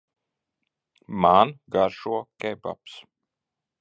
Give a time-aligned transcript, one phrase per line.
[1.21, 2.93] Man garšo kebabs.